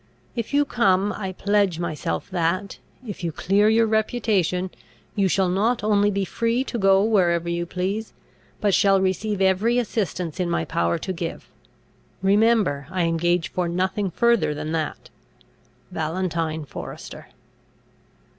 If 0.35 0.51
you 0.51 0.65
come, 0.65 1.13
I 1.13 1.31
pledge 1.31 1.77
myself 1.77 2.27
that, 2.31 2.79
if 3.05 3.23
you 3.23 3.31
clear 3.31 3.69
your 3.69 3.85
reputation, 3.85 4.71
you 5.15 5.27
shall 5.27 5.47
not 5.47 5.83
only 5.83 6.09
be 6.09 6.25
free 6.25 6.63
to 6.63 6.79
go 6.79 7.03
wherever 7.03 7.47
you 7.47 7.67
please, 7.67 8.11
but 8.59 8.73
shall 8.73 8.99
receive 8.99 9.41
every 9.43 9.77
assistance 9.77 10.39
in 10.39 10.49
my 10.49 10.65
power 10.65 10.97
to 10.97 11.13
give. 11.13 11.49
Remember, 12.23 12.87
I 12.89 13.03
engage 13.03 13.49
for 13.51 13.69
nothing 13.69 14.09
further 14.09 14.55
than 14.55 14.71
that. 14.71 15.11
"VALENTINE 15.91 16.65
FORESTER." 16.65 17.27